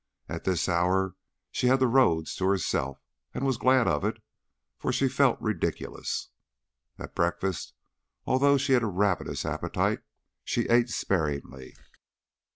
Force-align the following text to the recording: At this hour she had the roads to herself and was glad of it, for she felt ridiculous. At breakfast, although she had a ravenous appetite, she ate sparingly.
At 0.27 0.45
this 0.45 0.67
hour 0.67 1.15
she 1.51 1.67
had 1.67 1.79
the 1.79 1.85
roads 1.85 2.33
to 2.37 2.45
herself 2.45 3.03
and 3.35 3.45
was 3.45 3.57
glad 3.61 3.87
of 3.87 4.03
it, 4.03 4.17
for 4.79 4.91
she 4.91 5.07
felt 5.07 5.39
ridiculous. 5.39 6.29
At 6.97 7.13
breakfast, 7.13 7.75
although 8.25 8.57
she 8.57 8.73
had 8.73 8.81
a 8.81 8.87
ravenous 8.87 9.45
appetite, 9.45 10.01
she 10.43 10.67
ate 10.69 10.89
sparingly. 10.89 11.75